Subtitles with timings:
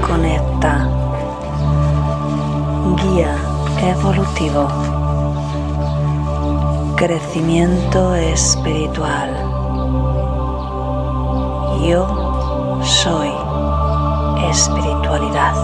[0.00, 0.88] conecta.
[3.02, 3.36] Guía
[3.82, 4.68] evolutivo.
[6.96, 9.30] Crecimiento espiritual.
[11.86, 13.30] Yo soy
[14.50, 15.54] espiritualidad.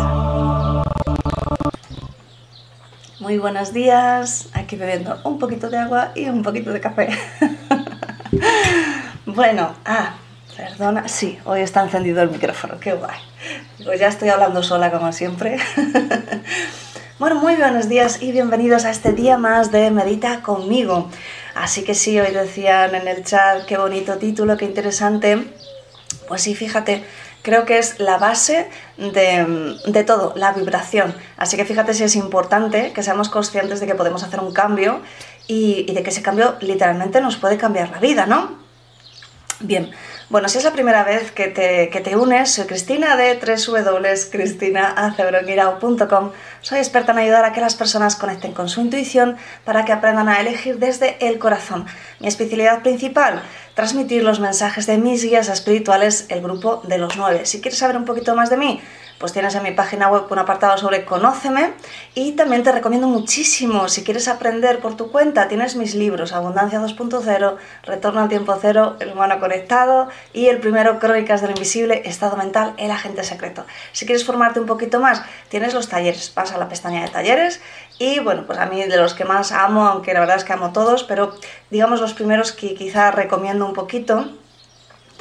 [3.20, 7.08] Muy buenos días, aquí bebiendo un poquito de agua y un poquito de café.
[9.26, 10.14] bueno, ah,
[10.56, 13.31] perdona, sí, hoy está encendido el micrófono, qué guay.
[13.84, 15.56] Pues ya estoy hablando sola como siempre.
[17.18, 21.08] bueno, muy buenos días y bienvenidos a este día más de Medita conmigo.
[21.54, 25.46] Así que sí, hoy decían en el chat, qué bonito título, qué interesante.
[26.28, 27.04] Pues sí, fíjate,
[27.42, 31.14] creo que es la base de, todo, la vibración.
[31.36, 35.00] Así que fíjate si es importante que seamos conscientes de que podemos hacer un cambio
[35.48, 38.62] y, y de que ese cambio literalmente nos puede cambiar la vida, ¿no?
[39.64, 39.92] Bien,
[40.28, 46.32] bueno, si es la primera vez que te, que te unes, soy Cristina de www.cristinaacebrongirao.com.
[46.62, 50.28] Soy experta en ayudar a que las personas conecten con su intuición para que aprendan
[50.28, 51.86] a elegir desde el corazón.
[52.18, 57.46] Mi especialidad principal, transmitir los mensajes de mis guías espirituales, el grupo de los nueve.
[57.46, 58.80] Si quieres saber un poquito más de mí,
[59.22, 61.74] pues tienes en mi página web un apartado sobre Conóceme
[62.12, 66.80] y también te recomiendo muchísimo, si quieres aprender por tu cuenta, tienes mis libros Abundancia
[66.80, 72.36] 2.0, Retorno al tiempo cero, El humano conectado y el primero Crónicas del invisible, Estado
[72.36, 73.64] mental, el agente secreto.
[73.92, 77.60] Si quieres formarte un poquito más, tienes los talleres, pasa a la pestaña de talleres
[78.00, 80.52] y bueno, pues a mí de los que más amo, aunque la verdad es que
[80.52, 81.32] amo todos, pero
[81.70, 84.32] digamos los primeros que quizá recomiendo un poquito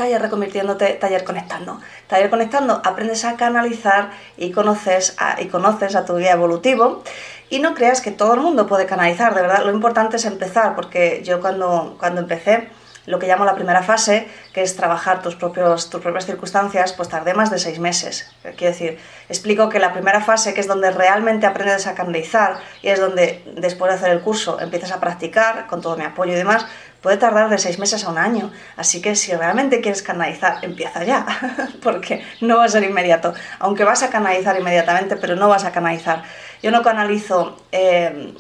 [0.02, 1.80] taller reconvirtiéndote, taller conectando.
[2.08, 7.04] Taller conectando, aprendes a canalizar y conoces a, y conoces a tu guía evolutivo.
[7.50, 10.76] Y no creas que todo el mundo puede canalizar, de verdad, lo importante es empezar,
[10.76, 12.70] porque yo cuando, cuando empecé,
[13.06, 17.10] lo que llamo la primera fase, que es trabajar tus, propios, tus propias circunstancias, pues
[17.10, 18.32] tardé más de seis meses.
[18.42, 22.90] Quiero decir, explico que la primera fase, que es donde realmente aprendes a canalizar y
[22.90, 26.36] es donde después de hacer el curso empiezas a practicar con todo mi apoyo y
[26.36, 26.66] demás,
[27.02, 28.52] puede tardar de seis meses a un año.
[28.78, 31.26] Así que si realmente quieres canalizar, empieza ya,
[31.84, 33.34] porque no va a ser inmediato.
[33.60, 36.24] Aunque vas a canalizar inmediatamente, pero no vas a canalizar.
[36.62, 38.34] Yo no canalizo eh,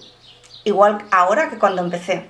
[0.63, 2.29] igual ahora que cuando empecé.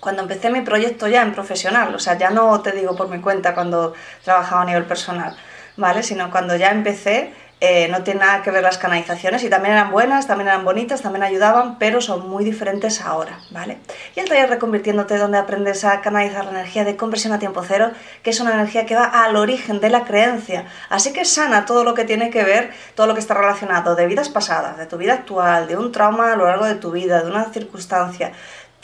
[0.00, 3.20] Cuando empecé mi proyecto ya en profesional, o sea, ya no te digo por mi
[3.20, 5.34] cuenta cuando trabajaba a nivel personal,
[5.78, 6.02] ¿vale?
[6.02, 7.32] Sino cuando ya empecé,
[7.66, 11.00] eh, no tiene nada que ver las canalizaciones y también eran buenas, también eran bonitas,
[11.00, 13.78] también ayudaban, pero son muy diferentes ahora, ¿vale?
[14.14, 17.90] Y el taller Reconvirtiéndote, donde aprendes a canalizar la energía de conversión a tiempo cero,
[18.22, 21.84] que es una energía que va al origen de la creencia, así que sana todo
[21.84, 24.98] lo que tiene que ver, todo lo que está relacionado de vidas pasadas, de tu
[24.98, 28.32] vida actual, de un trauma a lo largo de tu vida, de una circunstancia,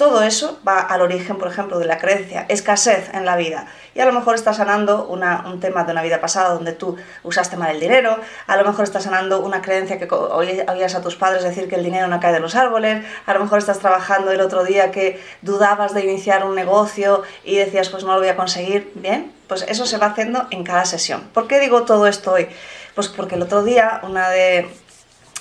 [0.00, 3.66] todo eso va al origen, por ejemplo, de la creencia, escasez en la vida.
[3.94, 7.58] Y a lo mejor está sanando un tema de una vida pasada donde tú usaste
[7.58, 11.42] mal el dinero, a lo mejor está sanando una creencia que oías a tus padres
[11.42, 14.40] decir que el dinero no cae de los árboles, a lo mejor estás trabajando el
[14.40, 18.36] otro día que dudabas de iniciar un negocio y decías pues no lo voy a
[18.36, 18.90] conseguir.
[18.94, 21.28] Bien, pues eso se va haciendo en cada sesión.
[21.34, 22.48] ¿Por qué digo todo esto hoy?
[22.94, 24.66] Pues porque el otro día una de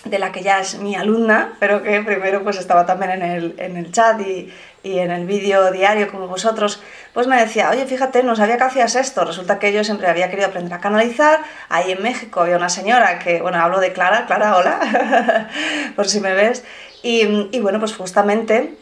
[0.05, 3.55] de la que ya es mi alumna, pero que primero pues estaba también en el,
[3.57, 4.51] en el chat y,
[4.81, 6.81] y, en el vídeo diario como vosotros,
[7.13, 10.29] pues me decía, oye, fíjate, no sabía que hacías esto, resulta que yo siempre había
[10.29, 14.25] querido aprender a canalizar, ahí en México había una señora que, bueno, hablo de Clara,
[14.25, 15.49] Clara, hola,
[15.95, 16.63] por si me ves,
[17.03, 18.77] y, y bueno, pues justamente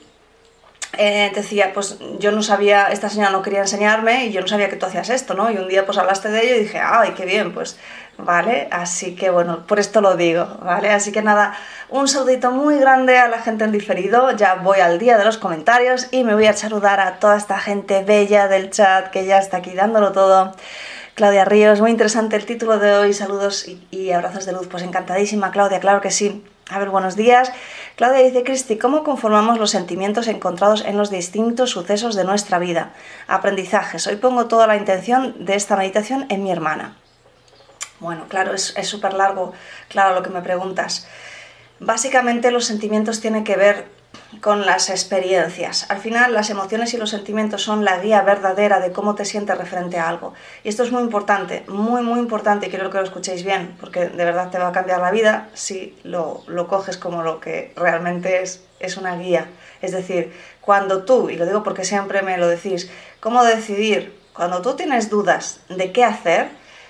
[0.97, 4.69] eh, decía, pues yo no sabía, esta señora no quería enseñarme y yo no sabía
[4.69, 5.49] que tú hacías esto, ¿no?
[5.51, 7.77] Y un día pues hablaste de ello y dije, ay, qué bien, pues,
[8.17, 8.67] ¿vale?
[8.71, 10.89] Así que bueno, por esto lo digo, ¿vale?
[10.89, 11.53] Así que nada,
[11.89, 15.37] un saludito muy grande a la gente en diferido, ya voy al día de los
[15.37, 19.37] comentarios y me voy a saludar a toda esta gente bella del chat que ya
[19.37, 20.53] está aquí dándolo todo.
[21.15, 24.83] Claudia Ríos, muy interesante el título de hoy, saludos y, y abrazos de luz, pues
[24.83, 26.43] encantadísima Claudia, claro que sí.
[26.69, 27.51] A ver, buenos días.
[27.97, 32.93] Claudia dice, Cristi, ¿cómo conformamos los sentimientos encontrados en los distintos sucesos de nuestra vida?
[33.27, 34.05] Aprendizajes.
[34.05, 36.95] Hoy pongo toda la intención de esta meditación en mi hermana.
[37.99, 39.51] Bueno, claro, es súper largo,
[39.89, 41.07] claro, lo que me preguntas.
[41.79, 43.87] Básicamente los sentimientos tienen que ver
[44.41, 45.89] con las experiencias.
[45.89, 49.57] Al final, las emociones y los sentimientos son la guía verdadera de cómo te sientes
[49.57, 50.33] referente a algo.
[50.63, 54.07] Y esto es muy importante, muy, muy importante, y quiero que lo escuchéis bien, porque
[54.07, 57.73] de verdad te va a cambiar la vida si lo, lo coges como lo que
[57.75, 59.47] realmente es, es una guía.
[59.81, 64.61] Es decir, cuando tú, y lo digo porque siempre me lo decís, cómo decidir, cuando
[64.61, 66.49] tú tienes dudas de qué hacer,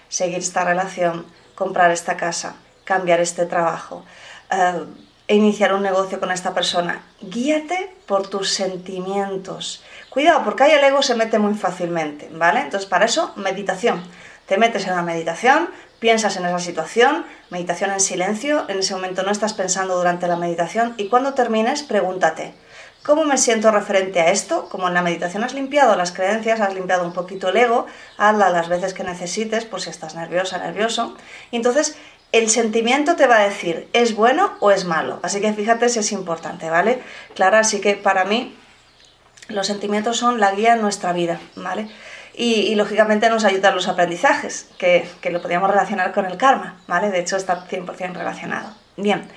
[0.09, 1.25] seguir esta relación,
[1.55, 4.03] comprar esta casa, cambiar este trabajo,
[4.51, 7.03] uh, iniciar un negocio con esta persona.
[7.21, 9.83] Guíate por tus sentimientos.
[10.09, 12.61] Cuidado, porque ahí el ego se mete muy fácilmente, ¿vale?
[12.61, 14.03] Entonces, para eso, meditación.
[14.45, 15.69] Te metes en la meditación,
[15.99, 20.35] Piensas en esa situación, meditación en silencio, en ese momento no estás pensando durante la
[20.35, 22.53] meditación y cuando termines pregúntate,
[23.03, 24.69] ¿cómo me siento referente a esto?
[24.69, 27.87] Como en la meditación has limpiado las creencias, has limpiado un poquito el ego,
[28.19, 31.17] hazla las veces que necesites por si estás nerviosa, nervioso.
[31.49, 31.97] Y entonces
[32.31, 35.19] el sentimiento te va a decir, ¿es bueno o es malo?
[35.23, 37.01] Así que fíjate si es importante, ¿vale?
[37.35, 38.55] Clara, así que para mí
[39.49, 41.87] los sentimientos son la guía en nuestra vida, ¿vale?
[42.39, 47.09] Y, lógicamente nos ayudan los aprendizajes, que, que, lo podríamos relacionar con el karma, ¿vale?
[47.09, 48.75] De hecho está 100% relacionado.
[48.95, 49.27] Bien,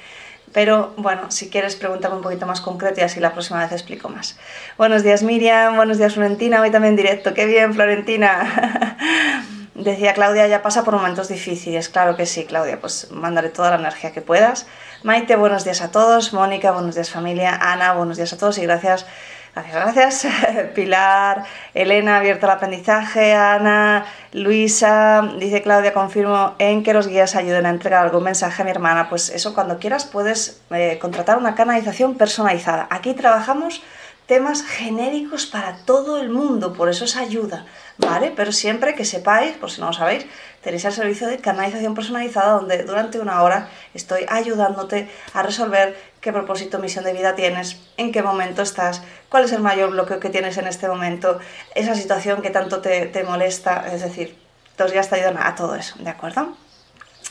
[0.53, 4.11] pero bueno, si quieres pregúntame un poquito más concreto y así la próxima vez explico
[4.11, 4.39] más.
[4.77, 9.47] Buenos días Miriam, buenos días Florentina, hoy también directo, qué bien Florentina.
[9.81, 11.89] Decía Claudia, ya pasa por momentos difíciles.
[11.89, 14.67] Claro que sí, Claudia, pues mandaré toda la energía que puedas.
[15.03, 16.35] Maite, buenos días a todos.
[16.35, 17.59] Mónica, buenos días familia.
[17.61, 19.07] Ana, buenos días a todos y gracias
[19.55, 20.27] Gracias, gracias.
[20.75, 21.45] Pilar,
[21.75, 27.71] Elena, abierto al aprendizaje, Ana, Luisa, dice Claudia, confirmo en que los guías ayuden a
[27.71, 29.09] entregar algún mensaje a mi hermana.
[29.09, 32.87] Pues eso, cuando quieras puedes eh, contratar una canalización personalizada.
[32.91, 33.83] Aquí trabajamos
[34.31, 37.67] temas genéricos para todo el mundo, por eso es ayuda,
[37.99, 38.33] ¿vale?
[38.37, 40.25] Pero siempre que sepáis, por si no lo sabéis,
[40.63, 46.33] tenéis el servicio de canalización personalizada donde durante una hora estoy ayudándote a resolver qué
[46.33, 50.31] propósito, misión de vida tienes, en qué momento estás, cuál es el mayor bloqueo que
[50.31, 51.41] tienes en este momento,
[51.75, 54.39] esa situación que tanto te, molesta, es decir,
[54.79, 56.55] dos días te ayudan a todo eso, ¿de acuerdo?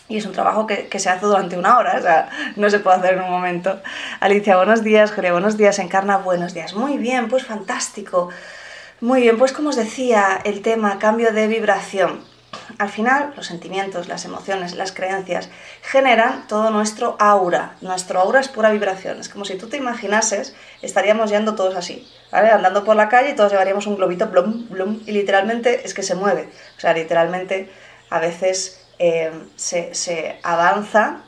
[0.10, 2.98] Y es un trabajo que, se hace durante una hora, o sea, no se puede
[2.98, 3.80] hacer en un momento.
[4.20, 5.12] Alicia, buenos días.
[5.12, 5.78] Julia, buenos días.
[5.78, 6.74] Encarna, buenos días.
[6.74, 8.30] Muy bien, pues fantástico.
[9.02, 12.22] Muy bien, pues como os decía, el tema cambio de vibración.
[12.80, 15.50] Al final, los sentimientos, las emociones, las creencias
[15.84, 17.76] generan todo nuestro aura.
[17.82, 19.20] Nuestro aura es pura vibración.
[19.20, 22.50] Es como si tú te imaginases, estaríamos yendo todos así, ¿vale?
[22.50, 26.02] Andando por la calle y todos llevaríamos un globito, blum, blum, y literalmente es que
[26.02, 26.50] se mueve.
[26.78, 27.72] O sea, literalmente
[28.10, 31.22] a veces Em, se, avanza.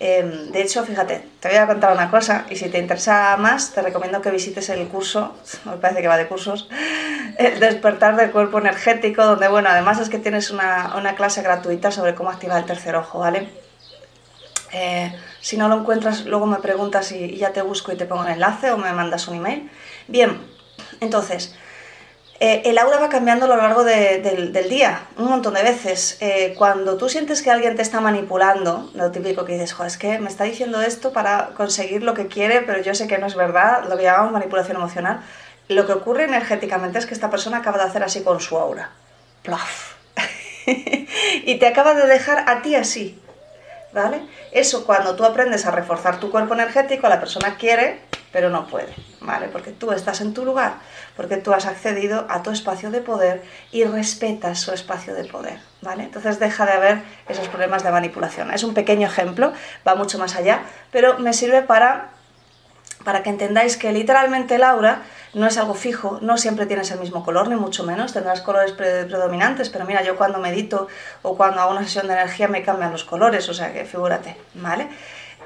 [0.00, 3.72] Em, de hecho, fíjate, te voy a contar una cosa y si te interesa más,
[3.72, 6.68] te recomiendo que visites el curso, me parece que va de cursos,
[7.38, 12.16] el despertar del cuerpo energético, donde, bueno, además es que tienes una, clase gratuita sobre
[12.16, 13.48] cómo activar el tercer ojo, ¿vale?
[14.72, 18.24] Eh, si no lo encuentras, luego me preguntas y ya te busco y te pongo
[18.24, 19.70] el enlace o me mandas un email.
[20.08, 20.40] Bien,
[21.00, 21.54] entonces,
[22.40, 26.18] eh, el aura va cambiando a lo largo del, día, un montón de veces.
[26.20, 29.98] Eh, cuando tú sientes que alguien te está manipulando, lo típico que dices, Joder, es
[29.98, 33.26] que me está diciendo esto para conseguir lo que quiere, pero yo sé que no
[33.26, 35.20] es verdad, lo que llamamos manipulación emocional,
[35.68, 38.90] lo que ocurre energéticamente es que esta persona acaba de hacer así con su aura.
[39.42, 39.94] Plaf.
[40.66, 43.20] y te acaba de dejar a ti así.
[43.92, 44.22] ¿Vale?
[44.50, 48.00] Eso cuando tú aprendes a reforzar tu cuerpo energético, la persona quiere,
[48.34, 49.46] pero no puede, ¿vale?
[49.46, 50.74] Porque tú estás en tu lugar,
[51.16, 55.60] porque tú has accedido a tu espacio de poder y respetas su espacio de poder,
[55.82, 56.02] ¿vale?
[56.02, 58.52] Entonces deja de haber esos problemas de manipulación.
[58.52, 59.52] Es un pequeño ejemplo,
[59.86, 62.08] va mucho más allá, pero me sirve para,
[63.04, 65.02] para que entendáis que literalmente el aura
[65.32, 68.72] no es algo fijo, no siempre tienes el mismo color, ni mucho menos, tendrás colores
[68.72, 70.88] predominantes, pero mira, yo cuando medito
[71.22, 74.36] o cuando hago una sesión de energía me cambian los colores, o sea que figúrate,
[74.54, 74.88] ¿vale?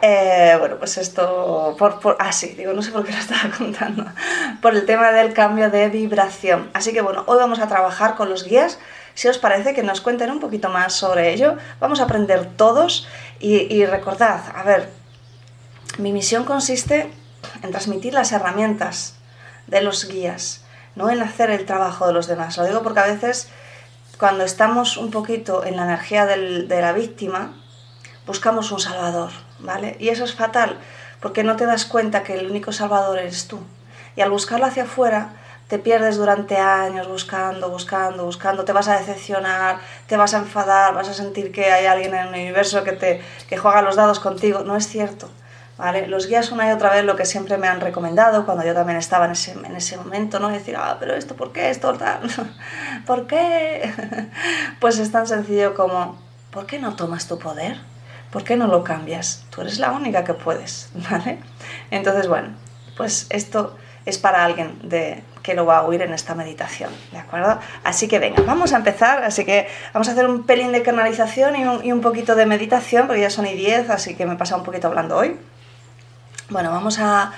[0.00, 3.50] Eh, bueno, pues esto, por, por, ah sí, digo, no sé por qué lo estaba
[3.58, 4.04] contando,
[4.62, 6.70] por el tema del cambio de vibración.
[6.72, 8.78] Así que bueno, hoy vamos a trabajar con los guías.
[9.14, 13.08] Si os parece que nos cuenten un poquito más sobre ello, vamos a aprender todos
[13.40, 14.88] y, recordad, a ver,
[15.98, 17.10] mi misión consiste
[17.62, 19.16] en transmitir las herramientas
[19.66, 20.64] de los guías,
[20.94, 22.56] no en hacer el trabajo de los demás.
[22.58, 23.48] Lo digo porque a veces
[24.18, 27.54] cuando estamos un poquito en la energía de la víctima,
[28.24, 29.96] buscamos un salvador, ¿vale?
[29.98, 30.78] Y eso es fatal,
[31.20, 33.60] porque no te das cuenta que el único salvador eres tú.
[34.16, 35.30] Y al buscarlo hacia afuera,
[35.68, 40.94] te pierdes durante años buscando, buscando, buscando, te vas a decepcionar, te vas a enfadar,
[40.94, 44.18] vas a sentir que hay alguien en el universo que te que juega los dados
[44.18, 44.60] contigo.
[44.60, 45.28] No es cierto.
[45.76, 46.08] ¿Vale?
[46.08, 48.98] Los guías una y otra vez lo que siempre me han recomendado cuando yo también
[48.98, 50.48] estaba en ese, en ese momento, ¿no?
[50.48, 51.96] Decir, ah, pero esto, ¿por qué esto?
[53.06, 53.94] ¿Por qué?
[54.80, 56.18] pues es tan sencillo como,
[56.50, 57.78] ¿por qué no tomas tu poder?
[58.30, 59.44] ¿Por qué no lo cambias?
[59.50, 61.38] Tú eres la única que puedes, ¿vale?
[61.90, 62.48] Entonces, bueno,
[62.96, 67.18] pues esto es para alguien de, que lo va a oír en esta meditación, ¿de
[67.18, 67.58] acuerdo?
[67.84, 71.56] Así que venga, vamos a empezar, así que vamos a hacer un pelín de canalización
[71.84, 74.60] y un, poquito de meditación, porque ya son y 10, así que me he pasado
[74.60, 75.38] un poquito hablando hoy.
[76.50, 77.32] Bueno, vamos a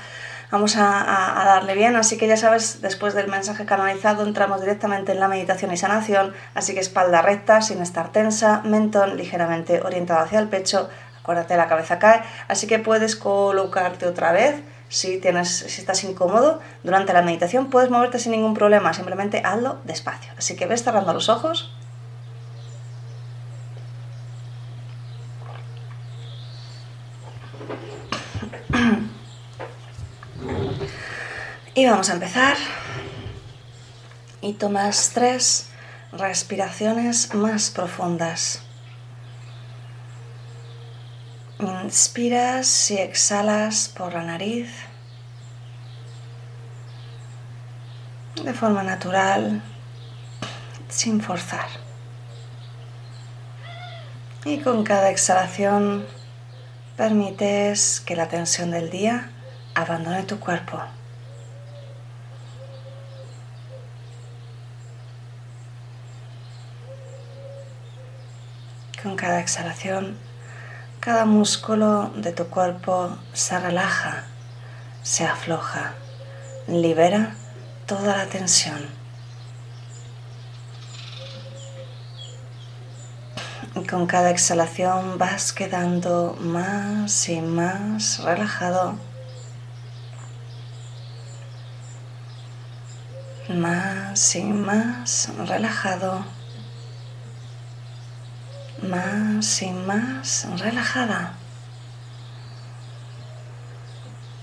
[0.51, 1.97] vamos a, darle bien.
[1.97, 6.35] Así que ya sabes, después del mensaje canalizado entramos directamente en la meditación y sanación.
[6.55, 10.89] Así que espalda recta, sin estar tensa, mentón ligeramente orientado hacia el pecho.
[11.21, 12.23] Acuérdate, la cabeza cae.
[12.49, 14.63] Así que puedes colocarte otra vez.
[14.89, 18.93] Si, tienes, si estás incómodo durante la meditación, puedes moverte sin ningún problema.
[18.93, 20.33] Simplemente hazlo despacio.
[20.37, 21.73] Así que ves cerrando los ojos.
[31.81, 32.59] Y vamos a empezar.
[34.43, 35.71] Y tomas tres
[36.13, 38.61] respiraciones más profundas.
[41.59, 44.69] Inspiras y exhalas por la nariz
[48.45, 49.63] de forma natural,
[50.91, 51.69] sin forzar.
[54.45, 56.05] Y con cada exhalación
[56.99, 59.31] permites que la tensión del día
[59.75, 61.00] abandone tu cuerpo.
[69.03, 70.19] Con cada exhalación,
[71.01, 74.25] cada músculo de tu cuerpo se relaja,
[75.03, 75.95] se afloja,
[76.69, 77.35] libera
[77.87, 78.91] toda la tensión.
[83.75, 88.97] Y con cada exhalación vas quedando más y más relajado.
[93.49, 96.40] Más y más relajado
[98.83, 101.35] más y más relajada.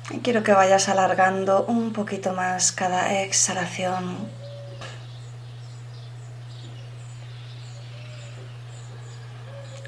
[0.09, 4.29] Y quiero que vayas alargando un poquito más cada exhalación.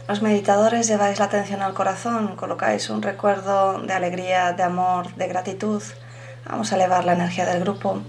[0.07, 5.27] Los meditadores lleváis la atención al corazón, colocáis un recuerdo de alegría, de amor, de
[5.27, 5.83] gratitud.
[6.45, 8.01] Vamos a elevar la energía del grupo.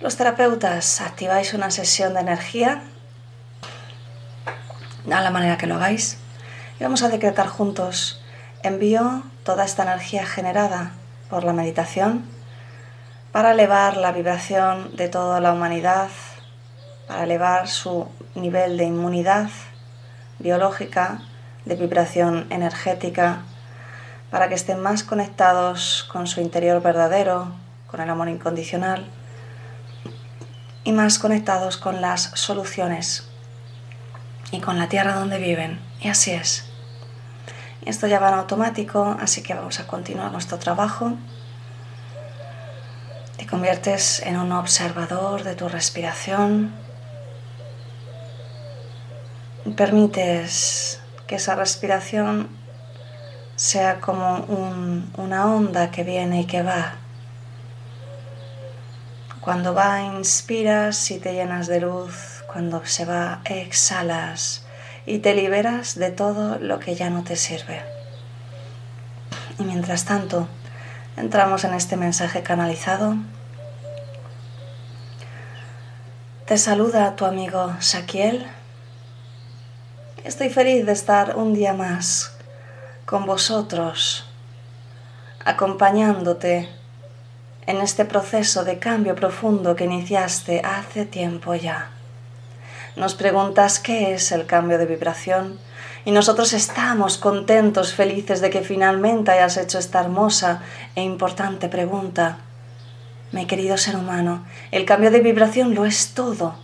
[0.00, 2.82] Los terapeutas activáis una sesión de energía
[5.12, 6.18] a la manera que lo hagáis.
[6.80, 8.22] Y vamos a decretar juntos,
[8.62, 10.92] envío toda esta energía generada
[11.28, 12.24] por la meditación
[13.32, 16.08] para elevar la vibración de toda la humanidad,
[17.08, 19.48] para elevar su nivel de inmunidad
[20.38, 21.22] biológica,
[21.64, 23.42] de vibración energética,
[24.30, 27.52] para que estén más conectados con su interior verdadero,
[27.86, 29.06] con el amor incondicional
[30.84, 33.31] y más conectados con las soluciones
[34.52, 35.80] y con la tierra donde viven.
[36.00, 36.66] Y así es.
[37.84, 41.14] esto ya va en automático, así que vamos a continuar nuestro trabajo.
[43.36, 46.72] Te conviertes en un observador de tu respiración.
[49.74, 52.48] Permites que esa respiración
[53.56, 54.44] sea como
[55.16, 56.96] una onda que viene y que va.
[59.40, 64.64] Cuando va, inspiras y te llenas de luz cuando se va, exhalas
[65.06, 67.82] y te liberas de todo lo que ya no te sirve.
[69.58, 70.48] Y mientras tanto,
[71.16, 73.16] entramos en este mensaje canalizado.
[76.46, 78.46] Te saluda tu amigo Shaquiel.
[80.24, 82.36] Estoy feliz de estar un día más
[83.06, 84.26] con vosotros,
[85.44, 86.68] acompañándote
[87.66, 91.90] en este proceso de cambio profundo que iniciaste hace tiempo ya.
[92.94, 95.58] Nos preguntas qué es el cambio de vibración
[96.04, 100.60] y nosotros estamos contentos, felices de que finalmente hayas hecho esta hermosa
[100.94, 102.36] e importante pregunta.
[103.30, 106.54] Mi querido ser humano, el cambio de vibración lo es todo.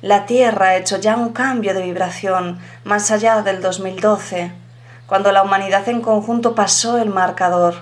[0.00, 4.52] La Tierra ha hecho ya un cambio de vibración más allá del 2012,
[5.06, 7.74] cuando la humanidad en conjunto pasó el marcador.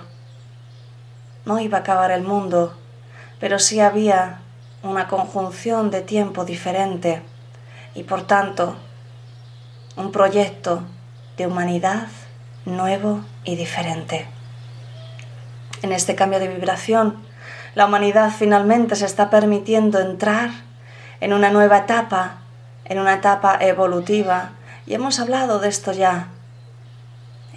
[1.45, 2.73] No iba a acabar el mundo,
[3.39, 4.39] pero sí había
[4.83, 7.21] una conjunción de tiempo diferente
[7.95, 8.75] y por tanto
[9.95, 10.83] un proyecto
[11.37, 12.07] de humanidad
[12.65, 14.27] nuevo y diferente.
[15.81, 17.17] En este cambio de vibración,
[17.75, 20.49] la humanidad finalmente se está permitiendo entrar
[21.21, 22.37] en una nueva etapa,
[22.85, 24.51] en una etapa evolutiva,
[24.85, 26.27] y hemos hablado de esto ya.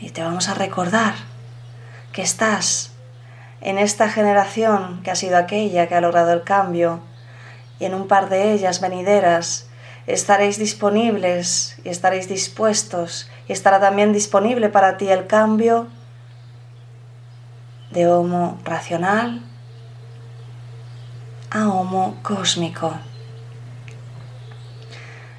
[0.00, 1.14] Y te vamos a recordar
[2.12, 2.92] que estás
[3.60, 7.00] en esta generación que ha sido aquella que ha logrado el cambio,
[7.78, 9.68] y en un par de ellas venideras
[10.06, 15.86] estaréis disponibles y estaréis dispuestos y estará también disponible para ti el cambio
[17.90, 19.42] de homo racional
[21.50, 22.94] a homo cósmico.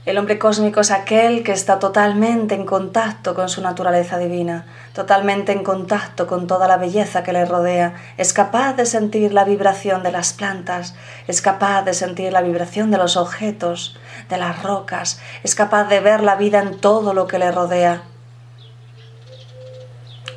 [0.06, 5.54] El hombre cósmico es aquel que está totalmente en contacto con su naturaleza divina, totalmente
[5.54, 10.04] en contacto con toda la belleza que le rodea, es capaz de sentir la vibración
[10.04, 10.94] de las plantas,
[11.28, 13.98] es capaz de sentir la vibración de los objetos,
[14.30, 18.04] de las rocas, es capaz de ver la vida en todo lo que le rodea.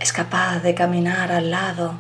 [0.01, 1.95] Es capaz de caminar al lado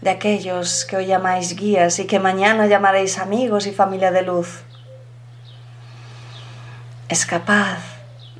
[0.00, 4.62] de aquellos que hoy llamáis guías y que mañana llamaréis amigos y familia de luz
[7.08, 7.78] es capaz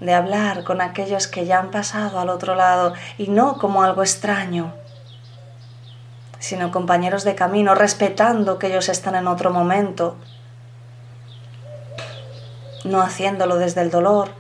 [0.01, 4.03] de hablar con aquellos que ya han pasado al otro lado y no como algo
[4.03, 4.75] extraño,
[6.39, 10.17] sino compañeros de camino, respetando que ellos están en otro momento,
[12.87, 14.31] no haciéndolo desde el dolor.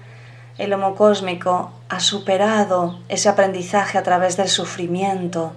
[0.58, 5.52] El homo cósmico ha superado ese aprendizaje a través del sufrimiento.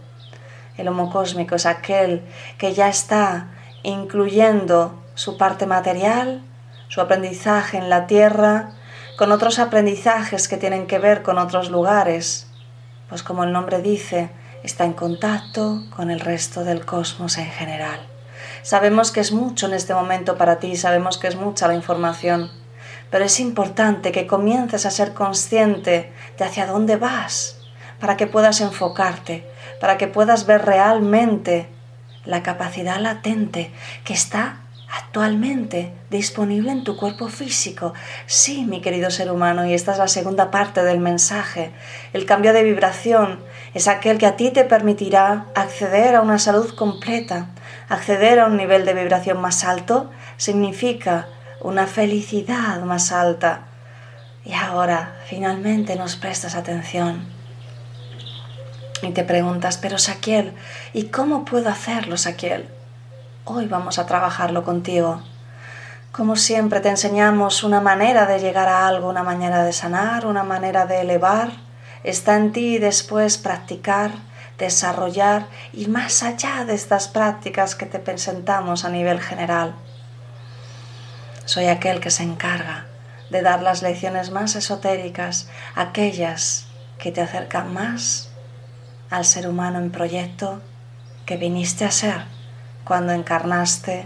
[0.78, 2.22] El homo cósmico es aquel
[2.58, 3.48] que ya está
[3.84, 6.42] incluyendo su parte material,
[6.88, 8.72] su aprendizaje en la tierra,
[9.18, 12.48] con otros aprendizajes que tienen que ver con otros lugares,
[13.10, 14.30] pues como el nombre dice,
[14.64, 18.00] está en contacto con el resto del cosmos en general.
[18.62, 22.50] Sabemos que es mucho en este momento para ti, sabemos que es mucha la información,
[23.10, 27.58] pero es importante que comiences a ser consciente de hacia dónde vas,
[28.00, 29.46] para que puedas enfocarte,
[29.80, 31.68] para que puedas ver realmente
[32.26, 33.72] la capacidad latente
[34.04, 34.60] que está
[34.92, 37.94] actualmente disponible en tu cuerpo físico.
[38.26, 41.72] Sí, mi querido ser humano, y esta es la segunda parte del mensaje.
[42.14, 43.40] El cambio de vibración
[43.74, 47.48] es aquel que a ti te permitirá acceder a una salud completa.
[47.88, 51.28] Acceder a un nivel de vibración más alto significa
[51.62, 53.62] una felicidad más alta.
[54.46, 57.28] Y ahora finalmente nos prestas atención.
[59.02, 60.54] Y te preguntas, pero Saquiel,
[60.94, 62.68] ¿y cómo puedo hacerlo, Saquiel?
[63.46, 65.22] Hoy vamos a trabajarlo contigo.
[66.12, 70.44] Como siempre te enseñamos una manera de llegar a algo, una manera de sanar, una
[70.44, 71.52] manera de elevar.
[72.04, 74.12] Está en ti después practicar,
[74.58, 79.76] desarrollar, y más allá de estas prácticas que te presentamos a nivel general.
[81.50, 82.86] Soy aquel que se encarga
[83.32, 86.68] de dar las lecciones más esotéricas, aquellas
[87.00, 88.30] que te acercan más
[89.10, 90.62] al ser humano en proyecto
[91.26, 92.22] que viniste a ser
[92.84, 94.06] cuando encarnaste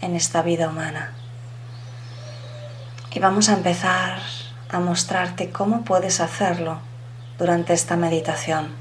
[0.00, 1.12] en esta vida humana.
[3.12, 4.18] Y vamos a empezar
[4.68, 6.80] a mostrarte cómo puedes hacerlo
[7.38, 8.74] durante esta meditación.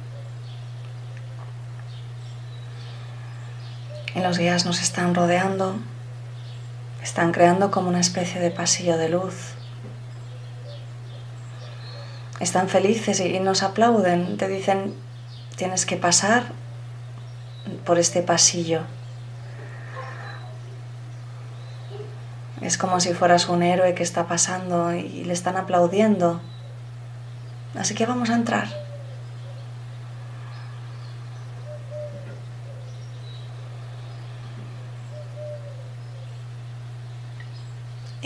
[4.15, 5.77] Y los guías nos están rodeando,
[7.03, 9.53] están creando como una especie de pasillo de luz.
[12.39, 14.95] Están felices y nos aplauden, te dicen,
[15.55, 16.45] tienes que pasar
[17.85, 18.81] por este pasillo
[22.63, 26.39] Es como si fueras un héroe que está pasando y le están aplaudiendo.
[27.77, 28.82] Así que vamos a entrar.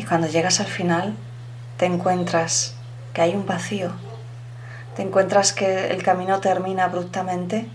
[0.07, 1.15] Cuando llegas al final,
[1.77, 2.75] te encuentras
[3.13, 3.91] que hay un vacío.
[4.95, 7.67] Te encuentras que el camino termina abruptamente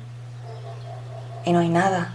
[1.44, 2.14] y no hay nada.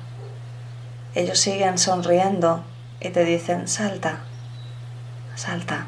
[1.15, 2.63] Ellos siguen sonriendo
[2.99, 4.19] y te dicen, salta
[5.37, 5.85] salta.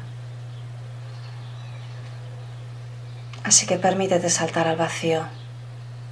[3.44, 5.24] Así que permítete saltar al vacío.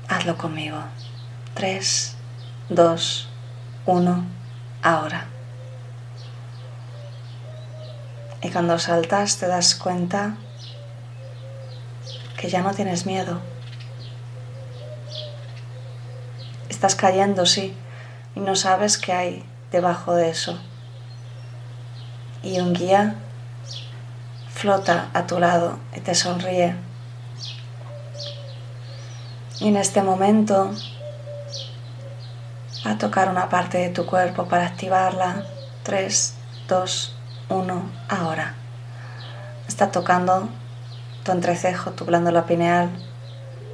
[0.09, 0.79] Hazlo conmigo.
[1.55, 2.17] 3,
[2.69, 3.29] 2,
[3.87, 4.25] 1,
[4.83, 5.27] ahora.
[8.43, 10.37] Y cuando saltas te das cuenta
[12.37, 13.41] que ya no tienes miedo.
[16.69, 17.77] Estás cayendo, sí,
[18.37, 20.59] y no sabes qué hay debajo de eso.
[22.43, 23.17] Y un guía
[24.49, 26.77] flota a tu lado y te sonríe.
[29.59, 30.73] Y en este momento
[32.87, 35.45] va a tocar una parte de tu cuerpo para activarla.
[35.83, 36.35] 3,
[36.69, 37.18] 2,
[37.49, 38.55] 1, ahora.
[39.67, 40.49] Está tocando
[41.25, 42.91] tu entrecejo, tu glándula pineal.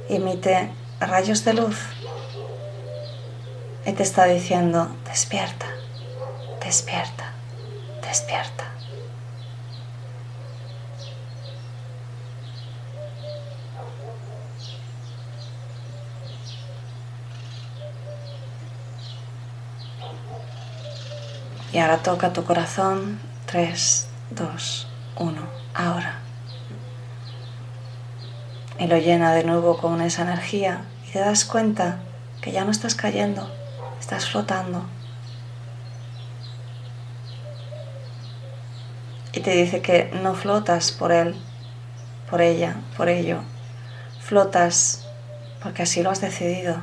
[0.09, 1.77] Emite rayos de luz.
[3.85, 5.67] Y te está diciendo, despierta,
[6.63, 7.31] despierta,
[8.01, 8.65] despierta.
[21.71, 23.19] Y ahora toca tu corazón.
[23.55, 24.87] 3, 2,
[25.17, 25.41] 1.
[25.75, 26.19] Ahora.
[28.77, 31.99] Y lo llena de nuevo con esa energía y te das cuenta
[32.41, 33.49] que ya no estás cayendo,
[33.97, 34.83] estás flotando.
[39.31, 41.33] Y te dice que no flotas por él,
[42.29, 43.39] por ella, por ello.
[44.19, 45.07] Flotas
[45.63, 46.81] porque así lo has decidido.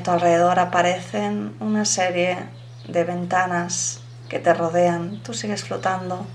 [0.00, 2.38] Tu alrededor aparecen una serie
[2.86, 5.22] de ventanas que te rodean.
[5.22, 6.26] Tú sigues flotando.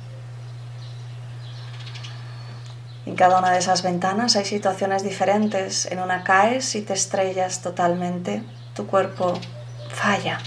[3.06, 5.86] En cada una de esas ventanas hay situaciones diferentes.
[5.86, 8.43] En una caes y te estrellas totalmente.
[8.73, 9.34] Tu cuerpo
[9.89, 10.39] falla.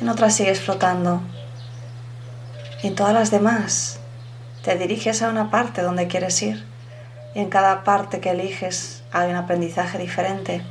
[0.00, 1.20] En otra sigues flotando.
[2.82, 4.00] En todas las demás
[4.62, 6.64] te diriges a una parte donde quieres ir
[7.34, 10.62] y en cada parte que eliges hay un aprendizaje diferente.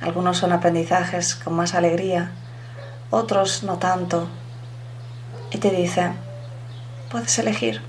[0.00, 2.32] Algunos son aprendizajes con más alegría,
[3.10, 4.28] otros no tanto.
[5.50, 6.12] Y te dice,
[7.10, 7.82] puedes elegir.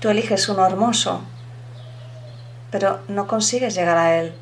[0.00, 1.22] Tú eliges uno hermoso,
[2.70, 4.34] pero no consigues llegar a él.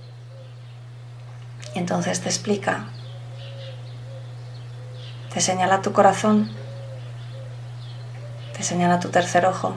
[1.75, 2.87] Y entonces te explica,
[5.33, 6.51] te señala tu corazón,
[8.57, 9.77] te señala tu tercer ojo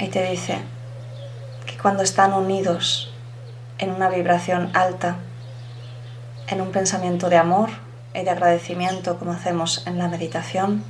[0.00, 0.58] y te dice
[1.66, 3.09] que cuando están unidos
[3.80, 5.16] en una vibración alta,
[6.46, 7.70] en un pensamiento de amor
[8.14, 10.84] y de agradecimiento como hacemos en la meditación,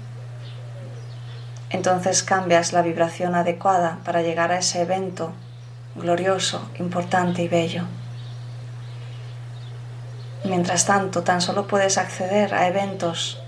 [1.71, 5.33] entonces cambias la vibración adecuada para llegar a ese evento
[5.95, 7.85] glorioso, importante y bello.
[10.45, 13.41] Mientras tanto, tan solo puedes acceder a eventos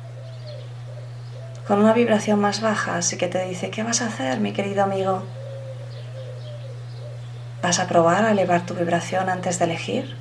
[1.66, 4.84] con una vibración más baja, así que te dice, ¿qué vas a hacer, mi querido
[4.84, 5.22] amigo?
[7.62, 10.16] ¿Vas a probar a elevar tu vibración antes de elegir?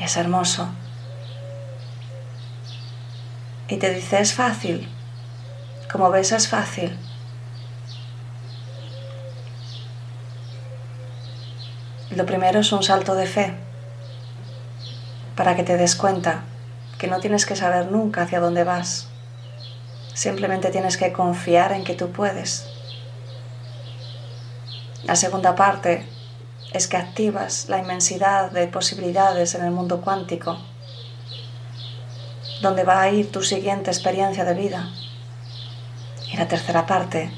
[0.00, 0.68] es hermoso.
[3.68, 4.88] Y te dice, es fácil.
[5.90, 6.96] Como ves, es fácil.
[12.10, 13.54] Lo primero es un salto de fe
[15.36, 16.42] para que te des cuenta
[16.98, 19.08] que no tienes que saber nunca hacia dónde vas.
[20.14, 22.77] Simplemente tienes que confiar en que tú puedes.
[25.04, 26.04] La segunda parte
[26.72, 30.58] es que activas la inmensidad de posibilidades en el mundo cuántico,
[32.60, 34.90] donde va a ir tu siguiente experiencia de vida.
[36.32, 37.30] Y la tercera parte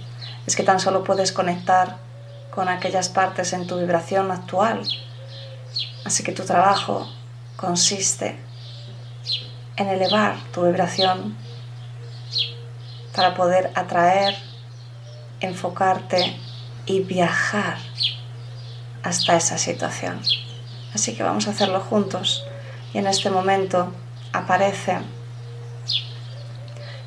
[0.47, 1.99] es que tan solo puedes conectar
[2.51, 4.83] con aquellas partes en tu vibración actual.
[6.05, 7.07] Así que tu trabajo
[7.57, 8.37] consiste
[9.77, 11.37] en elevar tu vibración
[13.15, 14.35] para poder atraer,
[15.41, 16.37] enfocarte
[16.91, 17.79] y viajar
[19.05, 20.21] hasta esa situación.
[20.93, 22.45] Así que vamos a hacerlo juntos
[22.93, 23.93] y en este momento
[24.33, 24.99] aparece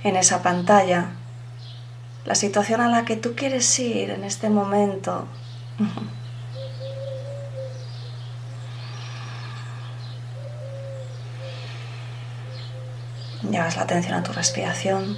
[0.04, 1.10] en esa pantalla
[2.26, 5.28] la situación a la que tú quieres ir en este momento.
[13.50, 15.18] Llevas la atención a tu respiración.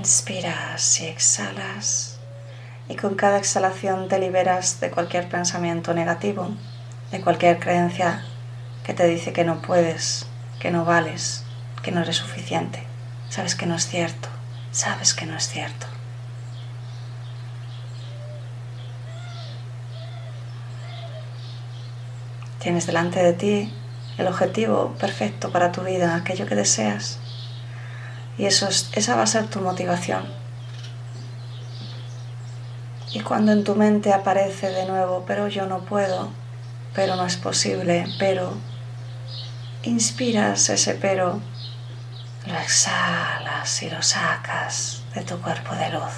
[0.00, 2.18] Inspiras y exhalas
[2.88, 6.48] y con cada exhalación te liberas de cualquier pensamiento negativo,
[7.10, 8.24] de cualquier creencia
[8.82, 10.24] que te dice que no puedes,
[10.58, 11.44] que no vales,
[11.82, 12.82] que no eres suficiente.
[13.28, 14.30] Sabes que no es cierto,
[14.72, 15.86] sabes que no es cierto.
[22.58, 23.74] Tienes delante de ti
[24.16, 27.18] el objetivo perfecto para tu vida, aquello que deseas.
[28.40, 30.24] Y eso esa va a ser tu motivación.
[33.12, 36.30] Y cuando en tu mente aparece de nuevo, pero yo no puedo,
[36.94, 38.54] pero no es posible, pero
[39.82, 41.38] inspiras ese pero,
[42.46, 46.14] lo exhalas y lo sacas de tu cuerpo de luz.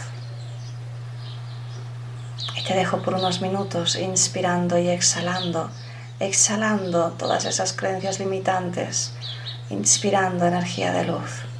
[2.56, 5.70] Y te dejo por unos minutos inspirando y exhalando,
[6.20, 9.12] exhalando todas esas creencias limitantes,
[9.70, 11.51] inspirando energía de luz.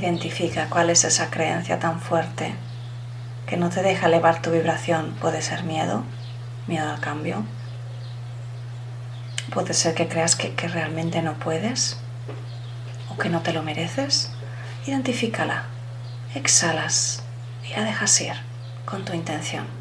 [0.00, 2.54] Identifica cuál es esa creencia tan fuerte
[3.46, 5.14] que no te deja elevar tu vibración.
[5.20, 6.04] Puede ser miedo,
[6.66, 7.44] miedo al cambio.
[9.52, 11.98] Puede ser que creas que, que realmente no puedes
[13.10, 14.30] o que no te lo mereces.
[14.86, 15.64] Identifícala,
[16.34, 17.22] exhalas
[17.68, 18.32] y la dejas ir
[18.86, 19.79] con tu intención.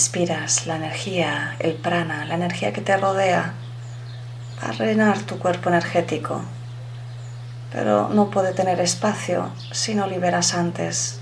[0.00, 3.52] Inspiras la energía, el prana, la energía que te rodea,
[4.62, 6.40] a rellenar tu cuerpo energético.
[7.70, 11.20] Pero no puede tener espacio si no liberas antes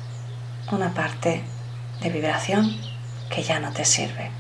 [0.71, 1.43] una parte
[2.01, 2.71] de vibración
[3.29, 4.31] que ya no te sirve.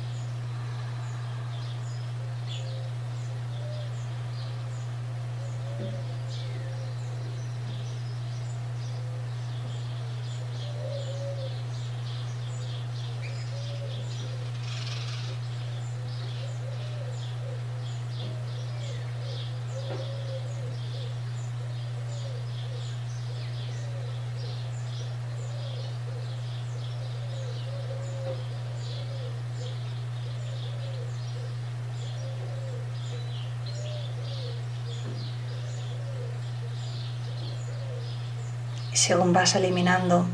[39.08, 40.26] Según vas eliminando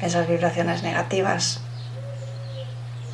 [0.00, 1.58] esas vibraciones negativas,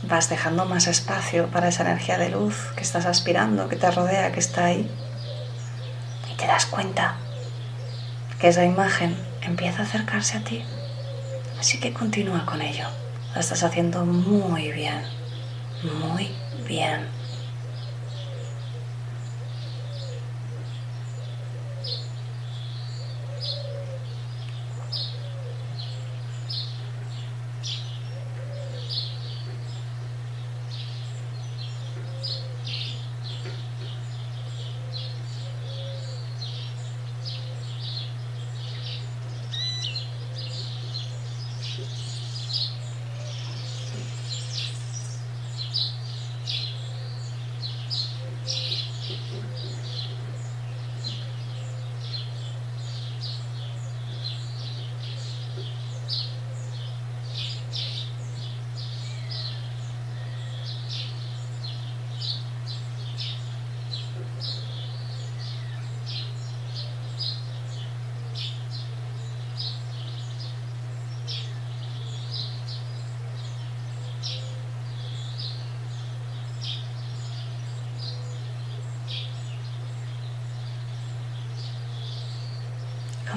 [0.02, 4.32] vas dejando más espacio para esa energía de luz que estás aspirando, que te rodea,
[4.32, 4.86] que está ahí.
[6.30, 7.16] Y te das cuenta
[8.38, 10.62] que esa imagen empieza a acercarse a ti.
[11.58, 12.88] Así que continúa con ello.
[13.32, 15.04] Lo estás haciendo muy bien,
[16.02, 17.17] muy bien.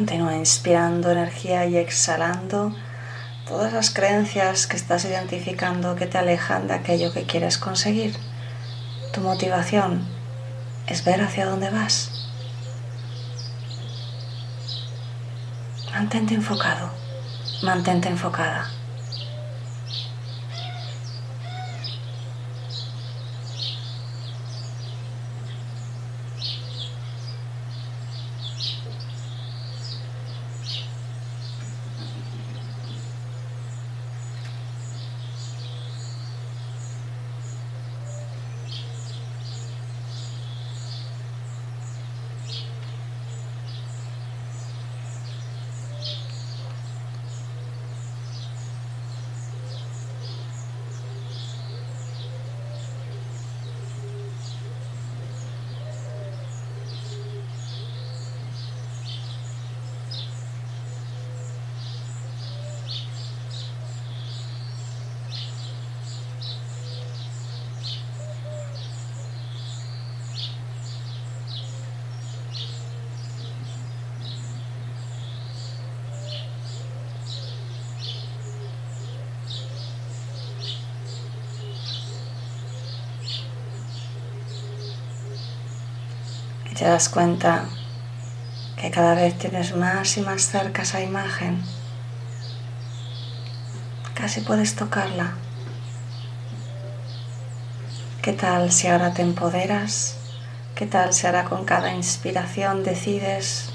[0.01, 2.73] Continúa inspirando energía y exhalando
[3.47, 8.15] todas las creencias que estás identificando que te alejan de aquello que quieres conseguir.
[9.13, 10.03] Tu motivación
[10.87, 12.27] es ver hacia dónde vas.
[15.93, 16.89] Mantente enfocado,
[17.61, 18.80] mantente enfocada.
[86.81, 87.65] Te das cuenta
[88.75, 91.61] que cada vez tienes más y más cerca esa imagen.
[94.15, 95.35] Casi puedes tocarla.
[98.23, 100.17] ¿Qué tal si ahora te empoderas?
[100.73, 103.69] ¿Qué tal si ahora con cada inspiración decides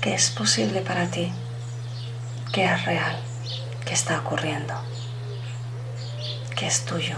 [0.00, 1.30] que es posible para ti?
[2.50, 3.20] Que es real?
[3.84, 4.72] ¿Qué está ocurriendo?
[6.56, 7.16] ¿Qué es tuyo?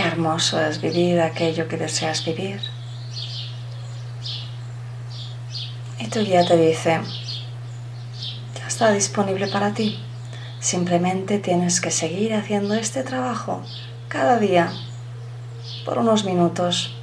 [0.00, 2.60] Qué hermoso es vivir aquello que deseas vivir.
[5.98, 7.00] Y tu guía te dice,
[8.58, 9.98] ya está disponible para ti.
[10.58, 13.62] Simplemente tienes que seguir haciendo este trabajo
[14.08, 14.70] cada día
[15.86, 16.94] por unos minutos.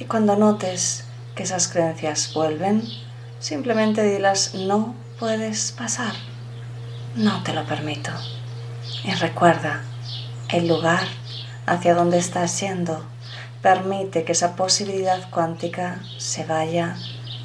[0.00, 1.04] Y cuando notes
[1.36, 2.82] que esas creencias vuelven,
[3.38, 6.14] simplemente dilas, no puedes pasar.
[7.14, 8.10] No te lo permito.
[9.04, 9.84] Y recuerda,
[10.48, 11.06] el lugar
[11.72, 13.04] hacia dónde estás yendo.
[13.62, 16.96] Permite que esa posibilidad cuántica se vaya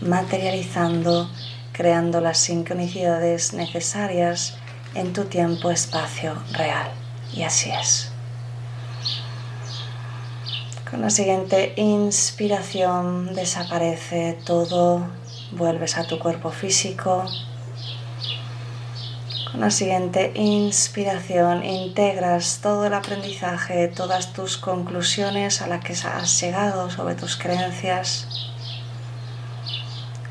[0.01, 1.29] materializando,
[1.71, 4.55] creando las sincronicidades necesarias
[4.95, 6.91] en tu tiempo-espacio real.
[7.33, 8.11] Y así es.
[10.89, 15.07] Con la siguiente inspiración desaparece todo,
[15.51, 17.25] vuelves a tu cuerpo físico.
[19.53, 26.41] Con la siguiente inspiración integras todo el aprendizaje, todas tus conclusiones a las que has
[26.41, 28.27] llegado sobre tus creencias.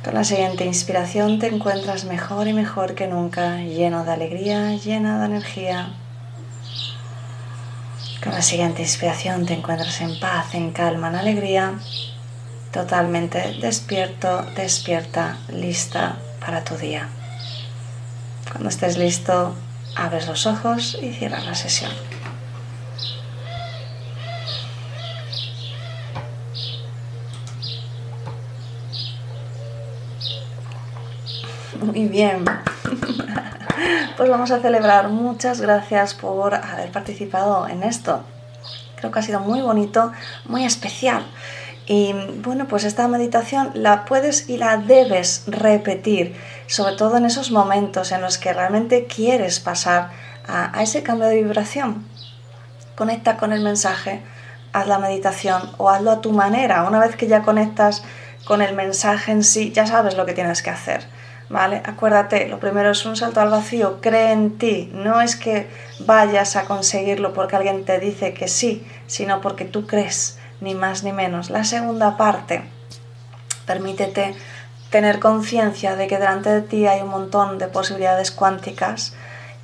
[0.02, 5.20] Con la siguiente inspiración te encuentras mejor y mejor que nunca, lleno de alegría, llena
[5.20, 5.92] de energía.
[8.24, 11.74] Con la siguiente inspiración te encuentras en paz, en calma, en alegría,
[12.72, 17.08] totalmente despierto, despierta, lista para tu día.
[18.52, 19.54] Cuando estés listo,
[19.96, 21.90] abres los ojos y cierras la sesión.
[31.82, 32.44] Muy bien.
[34.16, 35.08] Pues vamos a celebrar.
[35.08, 38.22] Muchas gracias por haber participado en esto.
[38.94, 40.12] Creo que ha sido muy bonito,
[40.44, 41.24] muy especial.
[41.86, 42.12] Y
[42.42, 46.36] bueno, pues esta meditación la puedes y la debes repetir,
[46.72, 50.08] sobre todo en esos momentos en los que realmente quieres pasar
[50.48, 52.06] a, ese cambio de vibración.
[52.96, 54.22] Conecta con el mensaje,
[54.72, 56.84] haz la meditación o hazlo a tu manera.
[56.84, 58.02] Una vez que ya conectas
[58.46, 61.04] con el mensaje en sí, ya sabes lo que tienes que hacer.
[61.50, 61.82] ¿Vale?
[61.84, 65.68] Acuérdate, lo primero es un salto al vacío, cree en ti, no es que
[66.06, 71.04] vayas a conseguirlo porque alguien te dice que sí, sino porque tú crees ni más
[71.04, 71.50] ni menos.
[71.50, 72.62] La segunda parte,
[73.66, 74.34] permítete
[74.92, 79.14] tener conciencia de que delante de ti hay un montón de posibilidades cuánticas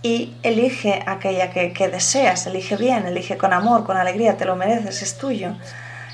[0.02, 5.02] y elige aquella que, deseas, elige bien, elige con amor, con alegría, te lo mereces,
[5.02, 5.52] es tuyo.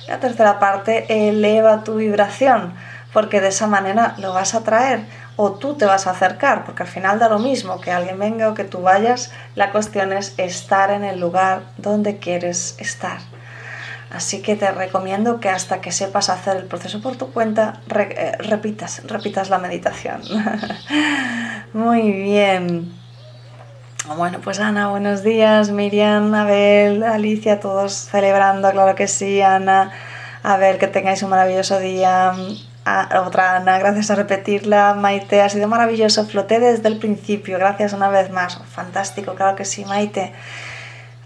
[0.09, 2.75] La tercera parte, eleva tu vibración,
[3.13, 5.05] porque de esa manera lo vas a traer
[5.37, 8.49] o tú te vas a acercar, porque al final da lo mismo que alguien venga
[8.49, 13.19] o que tú vayas, la cuestión es estar en el lugar donde quieres estar.
[14.15, 18.37] Así que te recomiendo que hasta que sepas hacer el proceso por tu cuenta, eh,
[18.39, 20.23] repitas, repitas la meditación.
[21.73, 22.93] Muy bien.
[24.17, 25.71] Bueno, pues Ana, buenos días.
[25.71, 29.91] Miriam, Abel, Alicia, todos celebrando, claro que sí, Ana.
[30.45, 32.35] A ver, que tengáis un maravilloso día.
[33.21, 34.95] otra Ana, gracias a repetirla.
[34.95, 36.25] Maite, ha sido maravilloso.
[36.25, 38.61] Floté desde el principio, gracias una vez más.
[38.71, 40.33] Fantástico, claro que sí, Maite.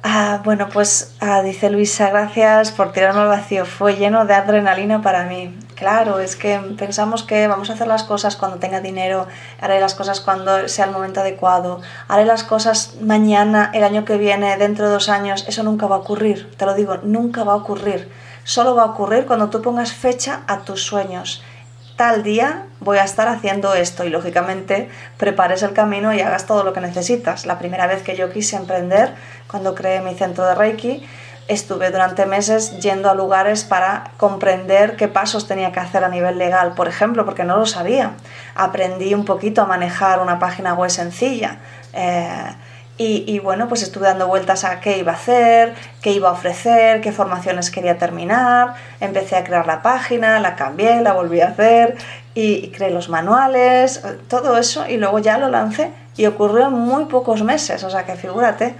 [0.02, 3.66] Ah, bueno, pues ah, dice Luisa, gracias por tirarme al vacío.
[3.66, 5.58] Fue lleno de adrenalina para mí.
[5.74, 9.26] Claro, es que pensamos que vamos a hacer las cosas cuando tenga dinero,
[9.60, 14.18] haré las cosas cuando sea el momento adecuado, haré las cosas mañana, el año que
[14.18, 15.44] viene, dentro de dos años.
[15.48, 18.08] Eso nunca va a ocurrir, te lo digo, nunca va a ocurrir.
[18.44, 21.42] Solo va a ocurrir cuando tú pongas fecha a tus sueños
[21.98, 26.62] tal día voy a estar haciendo esto y lógicamente prepares el camino y hagas todo
[26.62, 27.44] lo que necesitas.
[27.44, 29.14] La primera vez que yo quise emprender,
[29.50, 31.04] cuando creé mi centro de Reiki,
[31.48, 36.38] estuve durante meses yendo a lugares para comprender qué pasos tenía que hacer a nivel
[36.38, 38.12] legal, por ejemplo, porque no lo sabía.
[38.54, 41.56] Aprendí un poquito a manejar una página web sencilla.
[41.94, 42.54] Eh,
[43.00, 47.00] y, bueno, pues estuve dando vueltas a qué iba a hacer, qué iba a ofrecer,
[47.00, 48.74] qué formaciones quería terminar.
[49.00, 51.96] Empecé a crear la página, la cambié, la volví a hacer
[52.34, 57.04] y, creé los manuales, todo eso y luego ya lo lancé y ocurrió en muy
[57.04, 58.74] pocos meses, o sea que figúrate.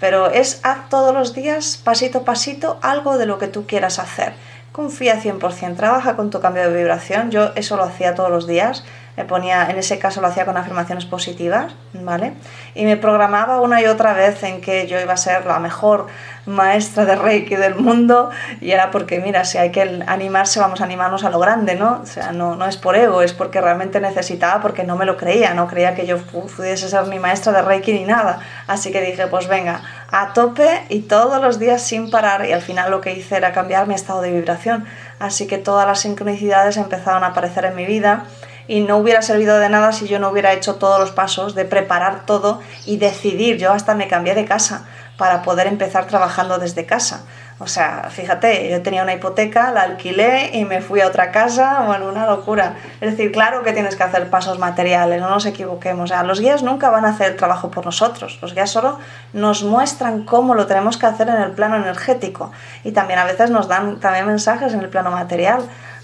[0.00, 4.00] Pero es haz todos los días, pasito a pasito, algo de lo que tú quieras
[4.00, 4.32] hacer.
[4.72, 7.30] Confía 100%, trabaja con tu cambio de vibración.
[7.30, 8.82] Yo eso lo hacía todos los días
[9.20, 12.32] me ponía, en ese caso lo hacía con afirmaciones positivas, ¿vale?
[12.74, 16.06] Y me programaba una y otra vez en que yo iba a ser la mejor
[16.46, 18.30] maestra de Reiki del mundo
[18.62, 22.00] y era porque, mira, si hay que animarse, vamos a animarnos a lo grande, ¿no?
[22.02, 25.18] O sea, no, no es por ego, es porque realmente necesitaba, porque no me lo
[25.18, 28.40] creía, no creía que yo pudiese ser ni maestra de Reiki ni nada.
[28.68, 32.62] Así que dije, pues venga, a tope y todos los días sin parar y al
[32.62, 34.86] final lo que hice era cambiar mi estado de vibración.
[35.18, 38.24] Así que todas las sincronicidades empezaron a aparecer en mi vida
[38.70, 41.64] y no hubiera servido de nada si yo no hubiera hecho todos los pasos de
[41.64, 43.58] preparar todo y decidir.
[43.58, 47.24] Yo hasta me cambié de casa para poder empezar trabajando desde casa.
[47.58, 51.82] O sea, fíjate, yo tenía una hipoteca, la alquilé y me fui a otra casa,
[51.84, 52.76] bueno, una locura.
[53.00, 56.04] Es decir, claro que tienes que hacer pasos materiales, no nos equivoquemos.
[56.04, 59.00] O sea, los guías nunca van a hacer el trabajo por nosotros, los guías solo
[59.32, 62.52] nos muestran cómo lo tenemos que hacer en el plano energético
[62.84, 65.60] y también a veces nos dan también mensajes en el plano material.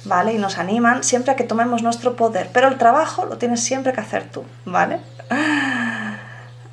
[0.06, 0.32] ¿Vale?
[0.32, 3.92] Y nos animan siempre a que tomemos nuestro poder, pero el trabajo lo tienes siempre
[3.92, 4.98] que hacer tú, ¿vale?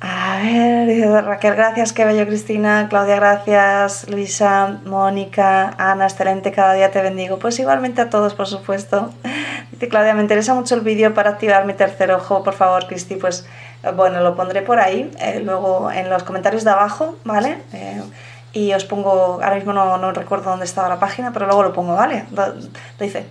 [0.06, 6.90] A ver, Raquel, gracias, qué bello Cristina, Claudia, gracias, Luisa, Mónica, Ana, excelente, cada día
[6.90, 7.38] te bendigo.
[7.38, 9.10] Pues igualmente a todos, por supuesto.
[9.72, 13.16] Dice Claudia, me interesa mucho el vídeo para activar mi tercer ojo, por favor, Cristi,
[13.16, 13.46] pues
[13.96, 17.58] bueno, lo pondré por ahí, eh, luego en los comentarios de abajo, ¿vale?
[17.72, 18.02] Eh,
[18.54, 21.72] y os pongo, ahora mismo no, no, recuerdo dónde estaba la página, pero luego lo
[21.72, 22.24] pongo, ¿vale?
[22.32, 22.54] Lo,
[23.04, 23.26] hice.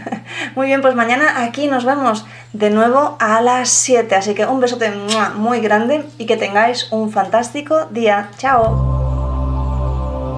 [0.56, 4.60] muy bien, pues mañana aquí nos vemos de nuevo a las 7, así que un
[4.60, 4.92] besote
[5.36, 8.30] muy grande y que tengáis un fantástico día.
[8.36, 8.74] Chao.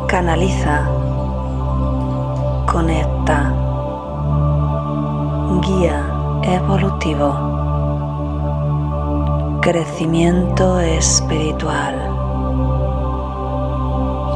[0.06, 0.84] Canaliza.
[2.70, 3.54] Conecta.
[5.62, 6.12] Guía
[6.44, 7.54] evolutivo.
[9.62, 12.05] Crecimiento espiritual